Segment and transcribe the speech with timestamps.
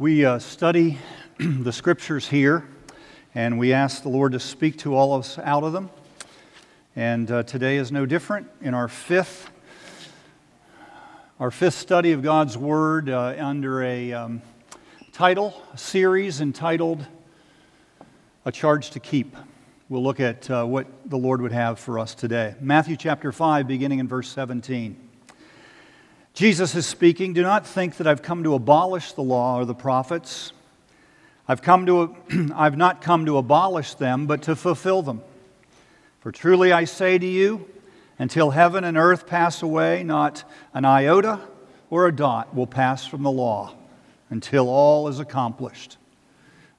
[0.00, 0.96] We uh, study
[1.38, 2.68] the scriptures here,
[3.34, 5.90] and we ask the Lord to speak to all of us out of them.
[6.94, 8.46] And uh, today is no different.
[8.60, 9.50] In our fifth,
[11.40, 14.42] our fifth study of God's Word uh, under a um,
[15.10, 17.04] title a series entitled
[18.44, 19.34] "A Charge to Keep."
[19.88, 22.54] We'll look at uh, what the Lord would have for us today.
[22.60, 25.07] Matthew chapter five, beginning in verse seventeen.
[26.38, 29.74] Jesus is speaking, Do not think that I've come to abolish the law or the
[29.74, 30.52] prophets.
[31.48, 32.16] I've, come to,
[32.54, 35.20] I've not come to abolish them, but to fulfill them.
[36.20, 37.68] For truly I say to you,
[38.20, 41.40] until heaven and earth pass away, not an iota
[41.90, 43.74] or a dot will pass from the law
[44.30, 45.96] until all is accomplished.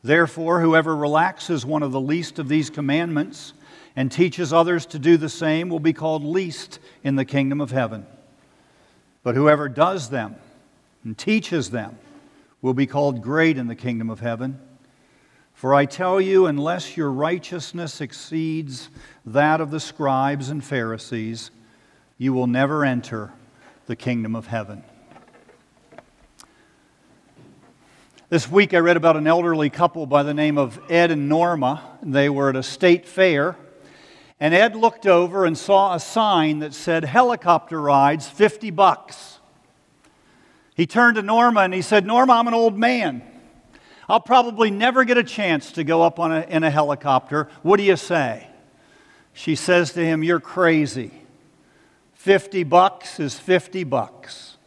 [0.02, 3.52] Therefore, whoever relaxes one of the least of these commandments
[3.98, 7.72] and teaches others to do the same will be called least in the kingdom of
[7.72, 8.06] heaven.
[9.24, 10.36] But whoever does them
[11.04, 11.98] and teaches them
[12.62, 14.60] will be called great in the kingdom of heaven.
[15.54, 18.90] For I tell you, unless your righteousness exceeds
[19.26, 21.52] that of the scribes and Pharisees,
[22.18, 23.34] you will never enter
[23.86, 24.84] the kingdom of heaven.
[28.30, 31.98] This week I read about an elderly couple by the name of Ed and Norma.
[32.02, 33.58] They were at a state fair
[34.40, 39.40] and Ed looked over and saw a sign that said helicopter rides 50 bucks.
[40.76, 43.22] He turned to Norma and he said, Norma, I'm an old man.
[44.08, 47.50] I'll probably never get a chance to go up on a, in a helicopter.
[47.64, 48.48] What do you say?
[49.34, 51.12] She says to him, You're crazy.
[52.14, 54.58] 50 bucks is 50 bucks.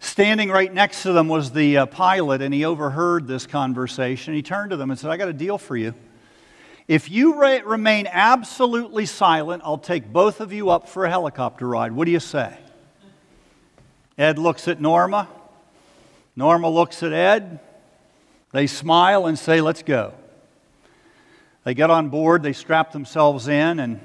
[0.00, 4.34] Standing right next to them was the uh, pilot, and he overheard this conversation.
[4.34, 5.94] He turned to them and said, I got a deal for you.
[6.88, 11.66] If you re- remain absolutely silent, I'll take both of you up for a helicopter
[11.66, 11.92] ride.
[11.92, 12.56] What do you say?
[14.16, 15.28] Ed looks at Norma.
[16.36, 17.58] Norma looks at Ed.
[18.52, 20.14] They smile and say, Let's go.
[21.64, 24.00] They get on board, they strap themselves in, and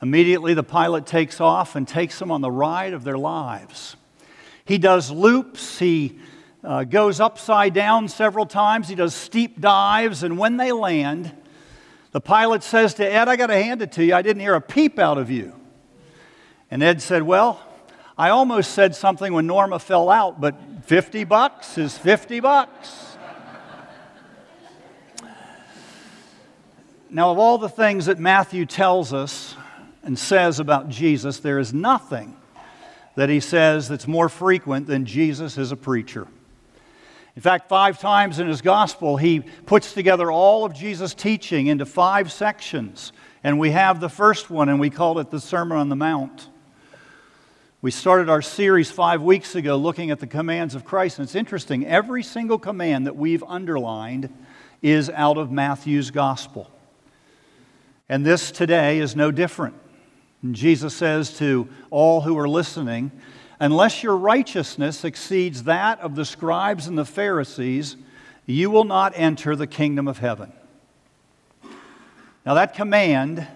[0.00, 3.96] immediately the pilot takes off and takes them on the ride of their lives.
[4.64, 6.20] He does loops, he
[6.62, 11.32] uh, goes upside down several times, he does steep dives, and when they land,
[12.12, 14.14] the pilot says to Ed, I got to hand it to you.
[14.14, 15.52] I didn't hear a peep out of you.
[16.70, 17.60] And Ed said, Well,
[18.16, 23.16] I almost said something when Norma fell out, but 50 bucks is 50 bucks.
[27.10, 29.54] Now, of all the things that Matthew tells us
[30.02, 32.36] and says about Jesus, there is nothing
[33.14, 36.28] that he says that's more frequent than Jesus is a preacher.
[37.38, 41.86] In fact, five times in his gospel, he puts together all of Jesus' teaching into
[41.86, 43.12] five sections.
[43.44, 46.48] And we have the first one, and we call it the Sermon on the Mount.
[47.80, 51.20] We started our series five weeks ago looking at the commands of Christ.
[51.20, 54.34] And it's interesting, every single command that we've underlined
[54.82, 56.68] is out of Matthew's gospel.
[58.08, 59.76] And this today is no different.
[60.42, 63.12] And Jesus says to all who are listening,
[63.60, 67.96] Unless your righteousness exceeds that of the scribes and the Pharisees,
[68.46, 70.52] you will not enter the kingdom of heaven.
[72.46, 73.46] Now, that command,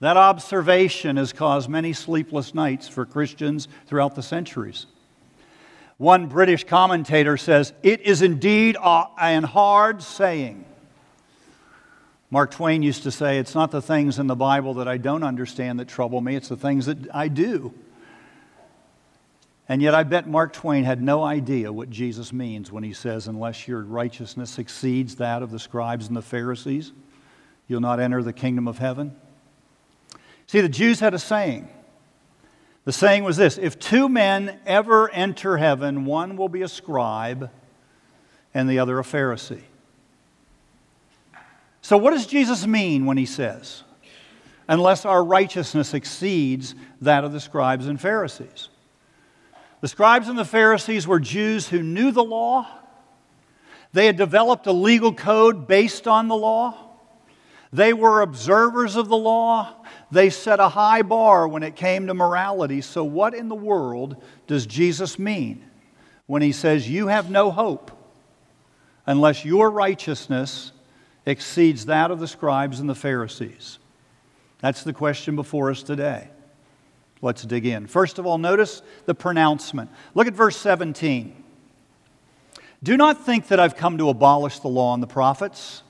[0.00, 4.86] that observation has caused many sleepless nights for Christians throughout the centuries.
[5.98, 10.64] One British commentator says, It is indeed an hard saying.
[12.30, 15.22] Mark Twain used to say, It's not the things in the Bible that I don't
[15.22, 17.72] understand that trouble me, it's the things that I do.
[19.68, 23.28] And yet, I bet Mark Twain had no idea what Jesus means when he says,
[23.28, 26.92] Unless your righteousness exceeds that of the scribes and the Pharisees,
[27.68, 29.14] you'll not enter the kingdom of heaven.
[30.46, 31.68] See, the Jews had a saying.
[32.84, 37.50] The saying was this If two men ever enter heaven, one will be a scribe
[38.52, 39.62] and the other a Pharisee.
[41.80, 43.84] So, what does Jesus mean when he says,
[44.68, 48.68] Unless our righteousness exceeds that of the scribes and Pharisees?
[49.82, 52.68] The scribes and the Pharisees were Jews who knew the law.
[53.92, 56.76] They had developed a legal code based on the law.
[57.72, 59.74] They were observers of the law.
[60.12, 62.80] They set a high bar when it came to morality.
[62.80, 65.68] So, what in the world does Jesus mean
[66.26, 67.90] when he says, You have no hope
[69.04, 70.70] unless your righteousness
[71.26, 73.80] exceeds that of the scribes and the Pharisees?
[74.60, 76.28] That's the question before us today.
[77.22, 77.86] Let's dig in.
[77.86, 79.90] First of all, notice the pronouncement.
[80.14, 81.42] Look at verse 17.
[82.82, 85.84] Do not think that I've come to abolish the law and the prophets.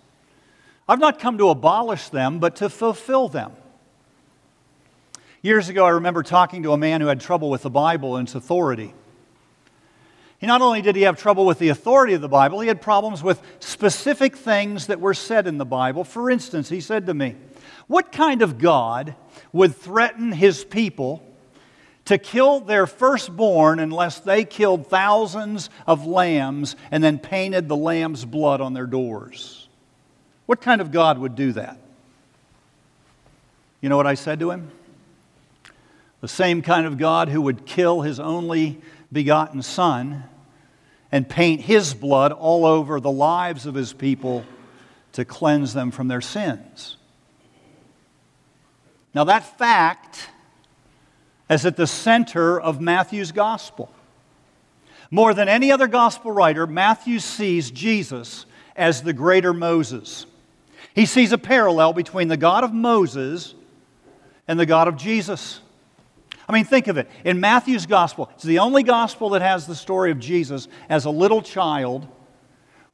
[0.87, 3.53] I've not come to abolish them, but to fulfill them.
[5.41, 8.29] Years ago, I remember talking to a man who had trouble with the Bible and
[8.29, 8.95] its authority.
[10.43, 12.83] He not only did he have trouble with the authority of the Bible, he had
[12.83, 16.03] problems with specific things that were said in the Bible.
[16.03, 17.37] For instance, he said to me,
[17.87, 19.15] What kind of God
[19.53, 21.25] would threaten his people
[22.07, 28.25] to kill their firstborn unless they killed thousands of lambs and then painted the lamb's
[28.25, 29.69] blood on their doors?
[30.47, 31.79] What kind of God would do that?
[33.81, 34.73] You know what I said to him?
[36.21, 38.81] The same kind of God who would kill his only
[39.13, 40.25] begotten Son
[41.13, 44.45] and paint his blood all over the lives of his people
[45.13, 46.97] to cleanse them from their sins.
[49.15, 50.31] Now, that fact
[51.51, 53.93] is at the center of Matthew's gospel.
[55.11, 60.25] More than any other gospel writer, Matthew sees Jesus as the greater Moses.
[60.95, 63.55] He sees a parallel between the God of Moses
[64.49, 65.61] and the God of Jesus.
[66.49, 67.09] I mean, think of it.
[67.25, 71.11] In Matthew's gospel, it's the only gospel that has the story of Jesus as a
[71.11, 72.09] little child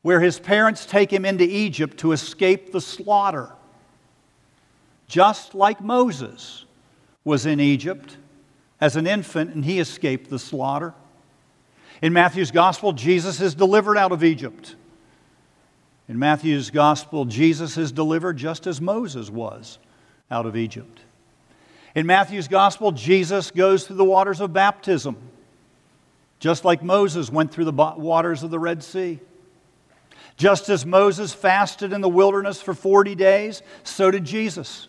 [0.02, 3.50] where his parents take him into Egypt to escape the slaughter.
[5.06, 6.66] Just like Moses
[7.24, 8.16] was in Egypt
[8.80, 10.94] as an infant and he escaped the slaughter.
[12.00, 14.76] In Matthew's gospel, Jesus is delivered out of Egypt.
[16.08, 19.78] In Matthew's gospel, Jesus is delivered just as Moses was
[20.30, 21.00] out of Egypt.
[21.94, 25.16] In Matthew's gospel, Jesus goes through the waters of baptism,
[26.38, 29.20] just like Moses went through the waters of the Red Sea.
[30.36, 34.86] Just as Moses fasted in the wilderness for 40 days, so did Jesus.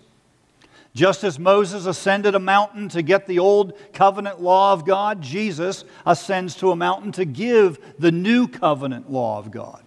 [0.93, 5.85] Just as Moses ascended a mountain to get the old covenant law of God, Jesus
[6.05, 9.83] ascends to a mountain to give the new covenant law of God.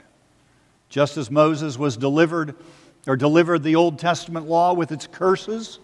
[0.89, 2.55] Just as Moses was delivered
[3.07, 5.79] or delivered the Old Testament law with its curses,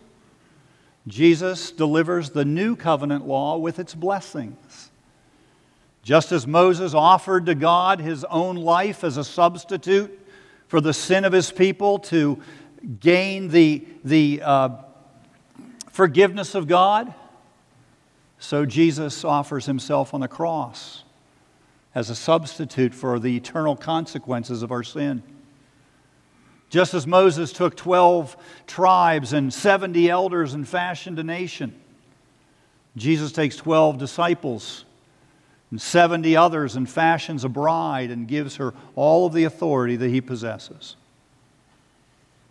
[1.08, 4.90] Jesus delivers the new covenant law with its blessings.
[6.02, 10.26] Just as Moses offered to God his own life as a substitute
[10.66, 12.40] for the sin of his people to
[13.00, 14.68] gain the, the uh,
[15.90, 17.12] forgiveness of God,
[18.38, 21.04] so Jesus offers himself on the cross
[21.94, 25.22] as a substitute for the eternal consequences of our sin.
[26.70, 28.36] Just as Moses took 12
[28.66, 31.74] tribes and 70 elders and fashioned a nation,
[32.96, 34.84] Jesus takes 12 disciples
[35.70, 40.08] and 70 others and fashions a bride and gives her all of the authority that
[40.08, 40.96] he possesses.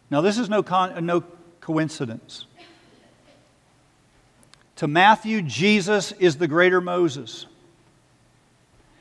[0.09, 1.23] Now, this is no, con- no
[1.59, 2.45] coincidence.
[4.77, 7.45] To Matthew, Jesus is the greater Moses.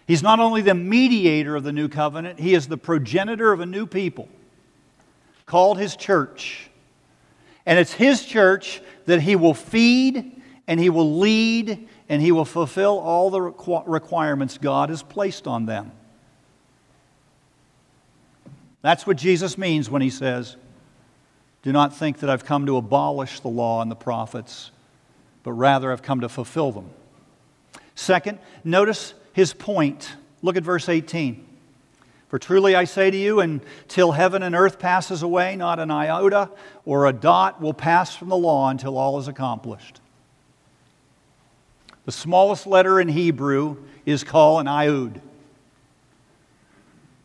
[0.06, 3.66] He's not only the mediator of the new covenant, he is the progenitor of a
[3.66, 4.28] new people
[5.46, 6.68] called his church.
[7.64, 12.44] And it's his church that he will feed and he will lead and he will
[12.44, 15.92] fulfill all the requirements God has placed on them.
[18.82, 20.56] That's what Jesus means when he says,
[21.62, 24.70] Do not think that I've come to abolish the law and the prophets,
[25.42, 26.90] but rather I've come to fulfill them.
[27.96, 30.14] Second, notice his point.
[30.42, 31.45] Look at verse 18.
[32.28, 36.50] For truly I say to you, until heaven and earth passes away, not an iota
[36.84, 40.00] or a dot will pass from the law until all is accomplished.
[42.04, 45.20] The smallest letter in Hebrew is called an yud.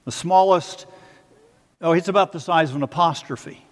[0.05, 0.85] The smallest,
[1.81, 3.63] oh, it's about the size of an apostrophe.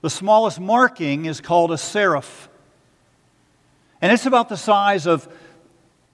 [0.00, 2.48] The smallest marking is called a serif.
[4.00, 5.28] And it's about the size of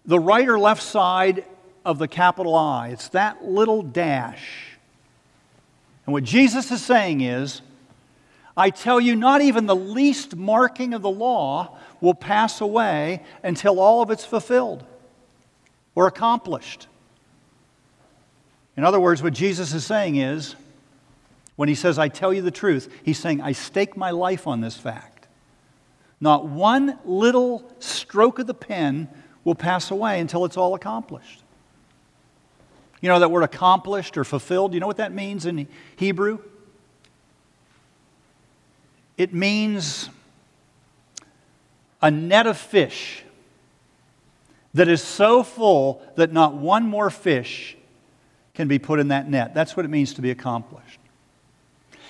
[0.04, 1.44] the right or left side
[1.84, 2.88] of the capital I.
[2.88, 4.76] It's that little dash.
[6.06, 7.62] And what Jesus is saying is,
[8.56, 13.80] I tell you, not even the least marking of the law will pass away until
[13.80, 14.84] all of it's fulfilled
[15.94, 16.88] or accomplished.
[18.76, 20.54] In other words, what Jesus is saying is,
[21.56, 24.60] when he says, I tell you the truth, he's saying, I stake my life on
[24.60, 25.28] this fact.
[26.20, 29.08] Not one little stroke of the pen
[29.44, 31.41] will pass away until it's all accomplished.
[33.02, 34.70] You know that word accomplished or fulfilled?
[34.70, 36.38] Do You know what that means in Hebrew?
[39.18, 40.08] It means
[42.00, 43.24] a net of fish
[44.74, 47.76] that is so full that not one more fish
[48.54, 49.52] can be put in that net.
[49.52, 50.98] That's what it means to be accomplished.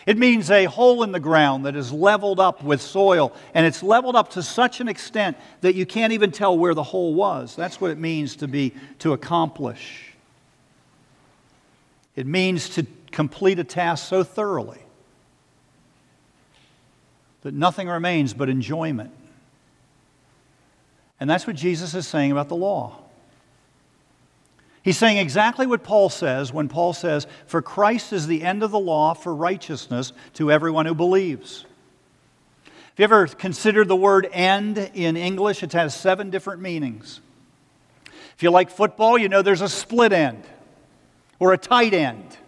[0.04, 3.82] It means a hole in the ground that is leveled up with soil, and it's
[3.82, 7.54] leveled up to such an extent that you can't even tell where the hole was.
[7.54, 10.11] That's what it means to be to accomplish.
[12.14, 14.80] It means to complete a task so thoroughly
[17.42, 19.10] that nothing remains but enjoyment.
[21.20, 22.98] And that's what Jesus is saying about the law.
[24.82, 28.72] He's saying exactly what Paul says when Paul says, For Christ is the end of
[28.72, 31.64] the law for righteousness to everyone who believes.
[32.64, 35.62] Have you ever considered the word end in English?
[35.62, 37.20] It has seven different meanings.
[38.34, 40.42] If you like football, you know there's a split end
[41.42, 42.38] or a tight end.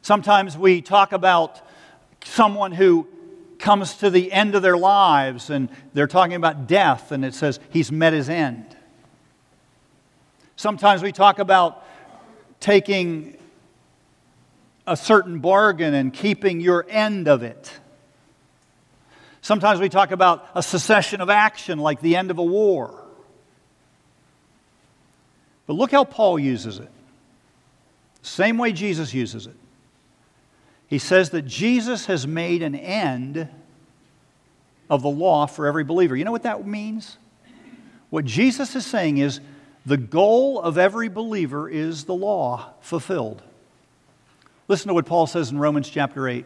[0.00, 1.60] Sometimes we talk about
[2.22, 3.08] someone who
[3.58, 7.58] comes to the end of their lives and they're talking about death, and it says
[7.70, 8.76] he's met his end.
[10.54, 11.84] Sometimes we talk about
[12.60, 13.36] taking
[14.86, 17.72] a certain bargain and keeping your end of it.
[19.40, 23.01] Sometimes we talk about a cessation of action like the end of a war.
[25.66, 26.90] But look how Paul uses it.
[28.22, 29.56] Same way Jesus uses it.
[30.88, 33.48] He says that Jesus has made an end
[34.90, 36.14] of the law for every believer.
[36.14, 37.16] You know what that means?
[38.10, 39.40] What Jesus is saying is
[39.86, 43.42] the goal of every believer is the law fulfilled.
[44.68, 46.44] Listen to what Paul says in Romans chapter 8.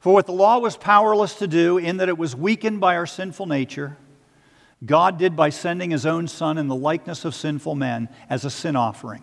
[0.00, 3.06] For what the law was powerless to do, in that it was weakened by our
[3.06, 3.96] sinful nature,
[4.84, 8.50] God did by sending his own Son in the likeness of sinful men as a
[8.50, 9.22] sin offering,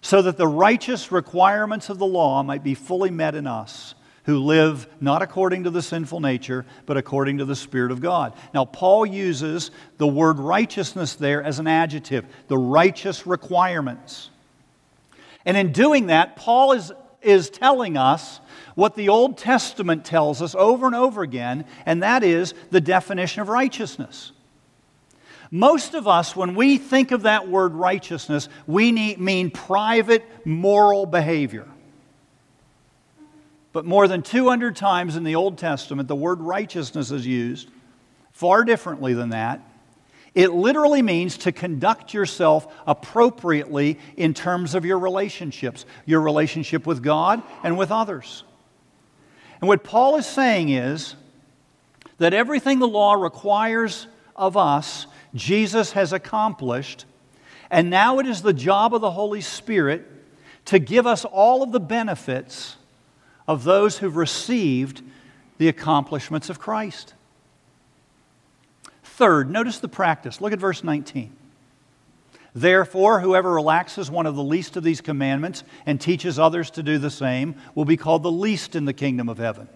[0.00, 3.94] so that the righteous requirements of the law might be fully met in us
[4.28, 8.34] who live not according to the sinful nature, but according to the Spirit of God.
[8.52, 14.28] Now, Paul uses the word righteousness there as an adjective, the righteous requirements.
[15.46, 16.92] And in doing that, Paul is,
[17.22, 18.40] is telling us
[18.74, 23.40] what the Old Testament tells us over and over again, and that is the definition
[23.40, 24.32] of righteousness.
[25.50, 31.06] Most of us, when we think of that word righteousness, we need, mean private moral
[31.06, 31.66] behavior.
[33.72, 37.70] But more than 200 times in the Old Testament, the word righteousness is used
[38.32, 39.60] far differently than that.
[40.34, 47.02] It literally means to conduct yourself appropriately in terms of your relationships, your relationship with
[47.02, 48.44] God and with others.
[49.60, 51.16] And what Paul is saying is
[52.18, 57.04] that everything the law requires of us, Jesus has accomplished,
[57.70, 60.06] and now it is the job of the Holy Spirit
[60.66, 62.76] to give us all of the benefits
[63.46, 65.02] of those who've received
[65.58, 67.14] the accomplishments of Christ.
[69.02, 70.40] Third, notice the practice.
[70.40, 71.34] Look at verse 19.
[72.54, 76.98] Therefore, whoever relaxes one of the least of these commandments and teaches others to do
[76.98, 79.68] the same will be called the least in the kingdom of heaven.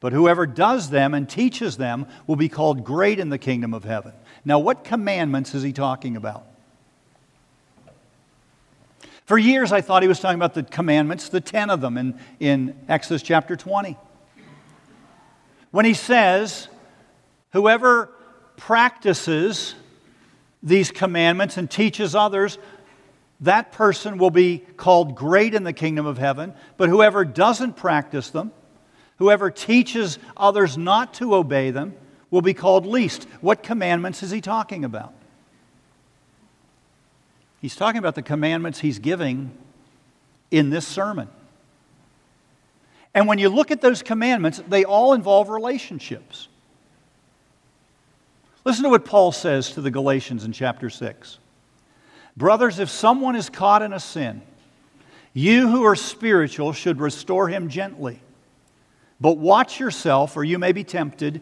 [0.00, 3.84] But whoever does them and teaches them will be called great in the kingdom of
[3.84, 4.12] heaven.
[4.46, 6.46] Now, what commandments is he talking about?
[9.24, 12.20] For years, I thought he was talking about the commandments, the 10 of them in,
[12.38, 13.96] in Exodus chapter 20.
[15.72, 16.68] When he says,
[17.50, 18.12] Whoever
[18.56, 19.74] practices
[20.62, 22.58] these commandments and teaches others,
[23.40, 26.54] that person will be called great in the kingdom of heaven.
[26.76, 28.52] But whoever doesn't practice them,
[29.18, 31.94] whoever teaches others not to obey them,
[32.30, 33.24] will be called least.
[33.40, 35.12] What commandments is he talking about?
[37.60, 39.50] He's talking about the commandments he's giving
[40.50, 41.28] in this sermon.
[43.14, 46.48] And when you look at those commandments, they all involve relationships.
[48.64, 51.38] Listen to what Paul says to the Galatians in chapter 6.
[52.36, 54.42] Brothers, if someone is caught in a sin,
[55.32, 58.20] you who are spiritual should restore him gently.
[59.20, 61.40] But watch yourself, or you may be tempted.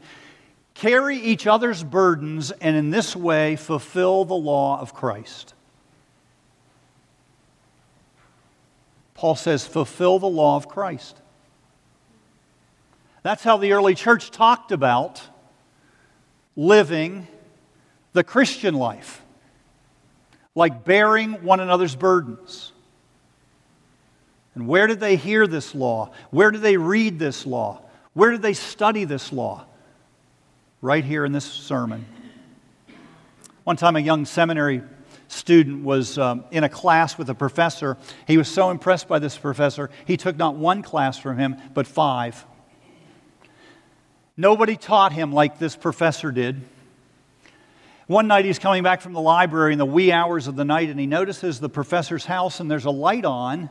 [0.74, 5.54] Carry each other's burdens, and in this way fulfill the law of Christ.
[9.14, 11.16] Paul says, fulfill the law of Christ.
[13.22, 15.22] That's how the early church talked about
[16.56, 17.26] living
[18.12, 19.22] the Christian life,
[20.54, 22.72] like bearing one another's burdens.
[24.54, 26.10] And where did they hear this law?
[26.30, 27.80] Where did they read this law?
[28.12, 29.64] Where did they study this law?
[30.84, 32.04] Right here in this sermon.
[33.62, 34.82] One time, a young seminary
[35.28, 37.96] student was um, in a class with a professor.
[38.26, 41.86] He was so impressed by this professor, he took not one class from him, but
[41.86, 42.44] five.
[44.36, 46.60] Nobody taught him like this professor did.
[48.06, 50.90] One night he's coming back from the library in the wee hours of the night
[50.90, 53.70] and he notices the professor's house and there's a light on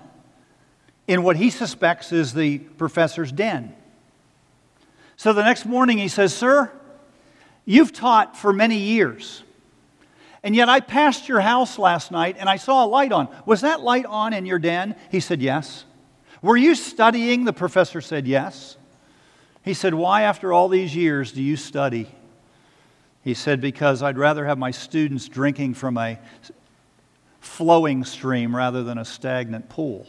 [1.07, 3.75] in what he suspects is the professor's den.
[5.15, 6.71] So the next morning he says, Sir,
[7.65, 9.43] you've taught for many years.
[10.43, 13.29] And yet I passed your house last night and I saw a light on.
[13.45, 14.95] Was that light on in your den?
[15.09, 15.85] He said, Yes.
[16.41, 17.45] Were you studying?
[17.45, 18.75] The professor said, Yes.
[19.63, 22.07] He said, Why, after all these years, do you study?
[23.23, 26.19] He said, Because I'd rather have my students drinking from a
[27.39, 30.05] flowing stream rather than a stagnant pool.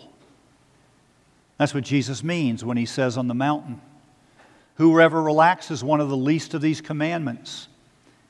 [1.58, 3.80] That's what Jesus means when he says on the mountain,
[4.76, 7.68] Whoever relaxes one of the least of these commandments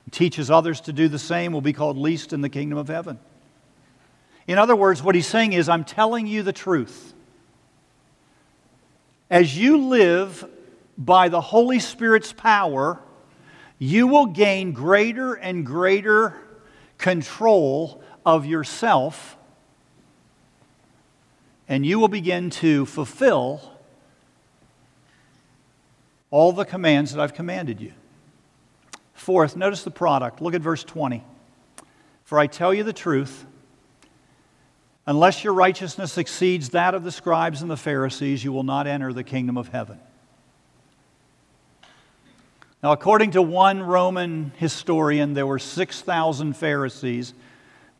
[0.04, 2.88] and teaches others to do the same will be called least in the kingdom of
[2.88, 3.18] heaven.
[4.46, 7.14] In other words, what he's saying is, I'm telling you the truth.
[9.30, 10.44] As you live
[10.98, 13.00] by the Holy Spirit's power,
[13.78, 16.38] you will gain greater and greater
[16.98, 19.36] control of yourself,
[21.68, 23.73] and you will begin to fulfill
[26.34, 27.92] all the commands that I've commanded you.
[29.12, 30.42] Fourth, notice the product.
[30.42, 31.22] Look at verse 20.
[32.24, 33.46] For I tell you the truth,
[35.06, 39.12] unless your righteousness exceeds that of the scribes and the Pharisees, you will not enter
[39.12, 40.00] the kingdom of heaven.
[42.82, 47.32] Now, according to one Roman historian, there were 6,000 Pharisees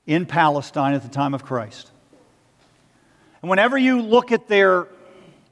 [0.08, 1.88] in Palestine at the time of Christ.
[3.42, 4.88] And whenever you look at their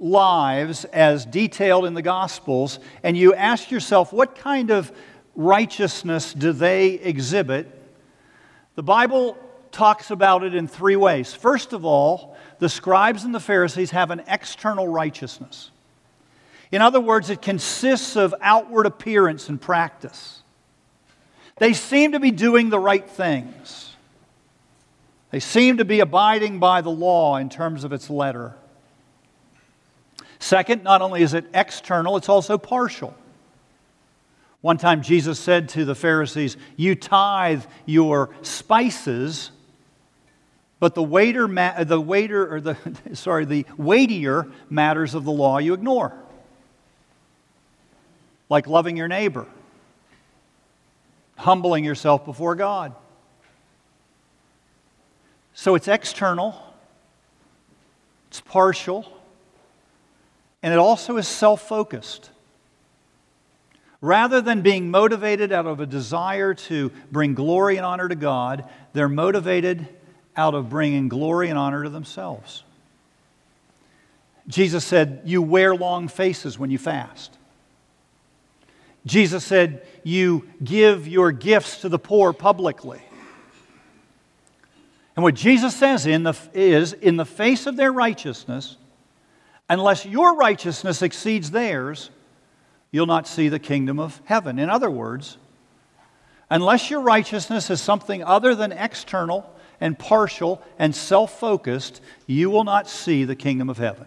[0.02, 4.92] lives as detailed in the Gospels, and you ask yourself, what kind of
[5.36, 7.80] righteousness do they exhibit?
[8.74, 9.38] The Bible
[9.70, 11.32] talks about it in three ways.
[11.32, 15.70] First of all, the scribes and the Pharisees have an external righteousness.
[16.70, 20.42] In other words, it consists of outward appearance and practice.
[21.58, 23.94] They seem to be doing the right things.
[25.30, 28.54] They seem to be abiding by the law in terms of its letter.
[30.42, 33.16] Second, not only is it external, it's also partial.
[34.60, 39.52] One time Jesus said to the Pharisees, You tithe your spices,
[40.80, 41.46] but the waiter,
[41.84, 42.76] the waiter or the
[43.12, 46.12] sorry, the weightier matters of the law you ignore.
[48.48, 49.46] Like loving your neighbor,
[51.36, 52.96] humbling yourself before God.
[55.54, 56.60] So it's external,
[58.26, 59.21] it's partial,
[60.62, 62.30] and it also is self focused.
[64.00, 68.68] Rather than being motivated out of a desire to bring glory and honor to God,
[68.92, 69.88] they're motivated
[70.36, 72.64] out of bringing glory and honor to themselves.
[74.48, 77.38] Jesus said, You wear long faces when you fast.
[79.06, 83.02] Jesus said, You give your gifts to the poor publicly.
[85.14, 88.76] And what Jesus says in the, is, in the face of their righteousness,
[89.72, 92.10] Unless your righteousness exceeds theirs,
[92.90, 94.58] you'll not see the kingdom of heaven.
[94.58, 95.38] In other words,
[96.50, 102.64] unless your righteousness is something other than external and partial and self focused, you will
[102.64, 104.04] not see the kingdom of heaven.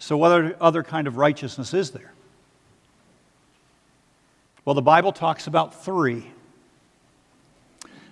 [0.00, 2.12] So, what other kind of righteousness is there?
[4.64, 6.26] Well, the Bible talks about three.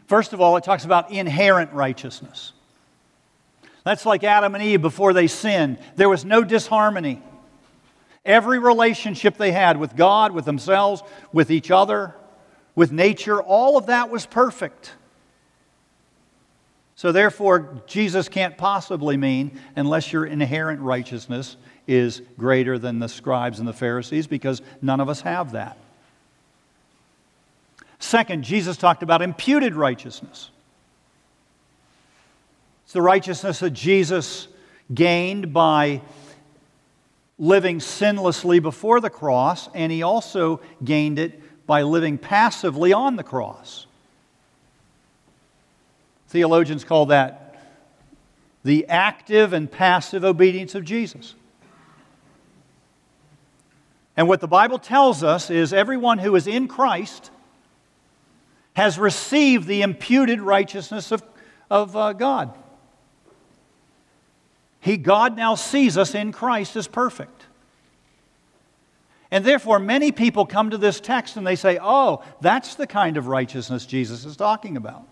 [0.06, 2.52] First of all, it talks about inherent righteousness.
[3.84, 5.78] That's like Adam and Eve before they sinned.
[5.96, 7.22] There was no disharmony.
[8.24, 12.14] Every relationship they had with God, with themselves, with each other,
[12.74, 14.92] with nature, all of that was perfect.
[16.94, 23.58] So, therefore, Jesus can't possibly mean unless your inherent righteousness is greater than the scribes
[23.58, 25.78] and the Pharisees, because none of us have that.
[27.98, 30.50] Second, Jesus talked about imputed righteousness.
[32.90, 34.48] It's the righteousness that Jesus
[34.92, 36.02] gained by
[37.38, 43.22] living sinlessly before the cross, and he also gained it by living passively on the
[43.22, 43.86] cross.
[46.30, 47.62] Theologians call that
[48.64, 51.36] the active and passive obedience of Jesus.
[54.16, 57.30] And what the Bible tells us is everyone who is in Christ
[58.74, 61.22] has received the imputed righteousness of,
[61.70, 62.52] of uh, God.
[64.80, 67.46] He, God now sees us in Christ as perfect.
[69.30, 73.16] And therefore, many people come to this text and they say, oh, that's the kind
[73.16, 75.06] of righteousness Jesus is talking about.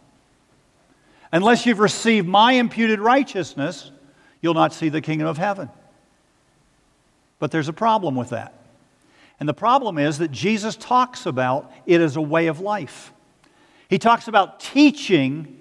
[1.31, 3.90] Unless you've received my imputed righteousness,
[4.40, 5.68] you'll not see the kingdom of heaven.
[7.38, 8.54] But there's a problem with that.
[9.38, 13.12] And the problem is that Jesus talks about it as a way of life.
[13.88, 15.58] He talks about teaching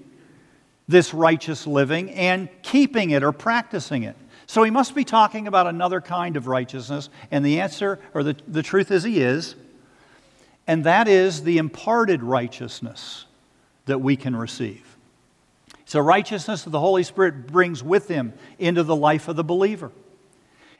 [0.87, 4.15] this righteous living and keeping it or practicing it.
[4.45, 7.09] So he must be talking about another kind of righteousness.
[7.31, 9.55] And the answer, or the, the truth is, he is.
[10.65, 13.25] And that is the imparted righteousness
[13.85, 14.97] that we can receive.
[15.85, 19.91] So, righteousness that the Holy Spirit brings with him into the life of the believer.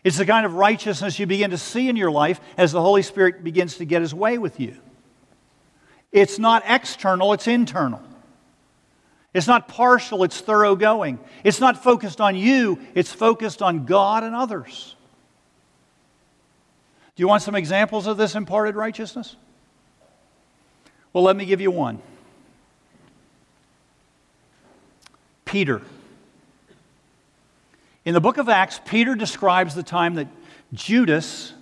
[0.04, 3.02] It's the kind of righteousness you begin to see in your life as the Holy
[3.02, 4.76] Spirit begins to get his way with you.
[6.12, 8.02] It's not external, it's internal.
[9.34, 11.20] It's not partial, it's thoroughgoing.
[11.44, 14.96] It's not focused on you, it's focused on God and others.
[17.16, 19.36] Do you want some examples of this imparted righteousness?
[21.14, 22.00] Well, let me give you one.
[25.46, 25.82] Peter.
[28.06, 30.28] In the book of Acts, Peter describes the time that
[30.74, 31.54] Judas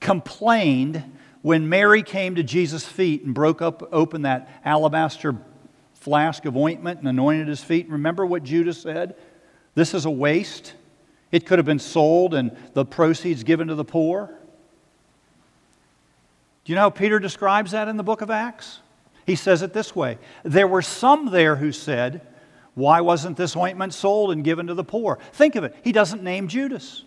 [0.00, 1.04] complained
[1.42, 5.36] when Mary came to Jesus' feet and broke up open that alabaster
[6.00, 7.88] flask of ointment and anointed his feet.
[7.88, 9.14] Remember what Judas said?
[9.74, 10.74] This is a waste.
[11.30, 14.34] It could have been sold and the proceeds given to the poor.
[16.64, 18.80] Do you know how Peter describes that in the book of Acts?
[19.26, 22.26] He says it this way There were some there who said,
[22.74, 25.18] Why wasn't this ointment sold and given to the poor?
[25.32, 25.76] Think of it.
[25.84, 27.04] He doesn't name Judas.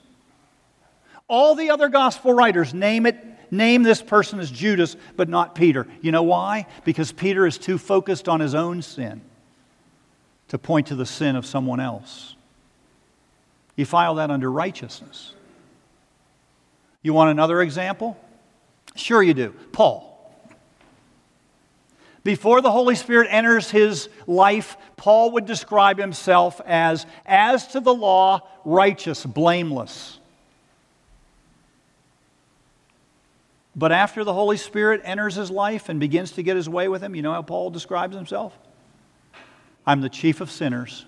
[1.27, 3.17] All the other gospel writers name it
[3.53, 5.87] name this person as Judas, but not Peter.
[6.01, 6.67] You know why?
[6.83, 9.21] Because Peter is too focused on his own sin
[10.49, 12.35] to point to the sin of someone else.
[13.75, 15.33] You file that under righteousness.
[17.01, 18.17] You want another example?
[18.95, 19.53] Sure, you do.
[19.71, 20.09] Paul.
[22.23, 27.93] Before the Holy Spirit enters his life, Paul would describe himself as, as to the
[27.93, 30.19] law, righteous, blameless.
[33.75, 37.01] But after the Holy Spirit enters his life and begins to get his way with
[37.01, 38.57] him, you know how Paul describes himself?
[39.85, 41.05] I'm the chief of sinners.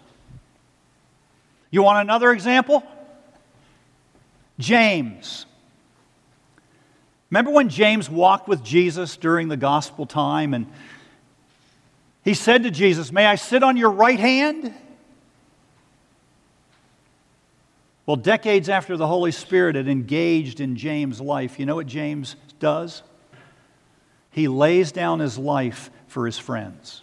[1.70, 2.84] You want another example?
[4.58, 5.46] James.
[7.30, 10.68] Remember when James walked with Jesus during the gospel time and
[12.24, 14.74] he said to Jesus, May I sit on your right hand?
[18.06, 22.36] Well, decades after the Holy Spirit had engaged in James' life, you know what James
[22.60, 23.02] does?
[24.30, 27.02] He lays down his life for his friends.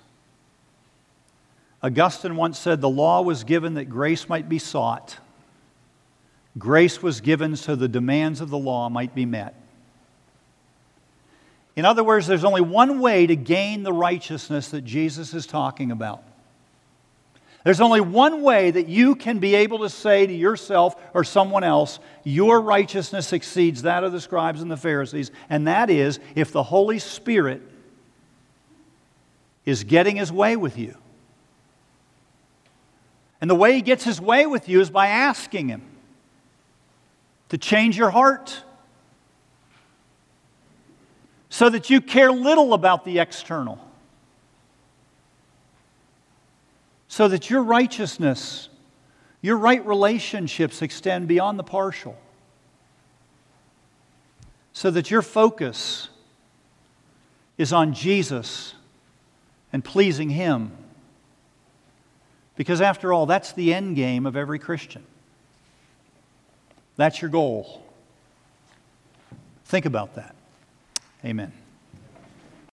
[1.83, 5.19] Augustine once said, The law was given that grace might be sought.
[6.57, 9.55] Grace was given so the demands of the law might be met.
[11.75, 15.91] In other words, there's only one way to gain the righteousness that Jesus is talking
[15.91, 16.23] about.
[17.65, 21.63] There's only one way that you can be able to say to yourself or someone
[21.63, 26.51] else, your righteousness exceeds that of the scribes and the Pharisees, and that is if
[26.51, 27.63] the Holy Spirit
[29.65, 30.97] is getting his way with you.
[33.41, 35.83] And the way he gets his way with you is by asking him
[37.49, 38.63] to change your heart
[41.49, 43.79] so that you care little about the external
[47.13, 48.71] so that your righteousness,
[49.43, 52.17] your right relationships extend beyond the partial,
[54.73, 56.09] so that your focus
[57.59, 58.73] is on Jesus
[59.75, 60.73] and pleasing Him.
[62.57, 65.05] Because after all, that's the end game of every Christian.
[66.97, 67.85] That's your goal.
[69.67, 70.35] Think about that.
[71.27, 71.53] Amen.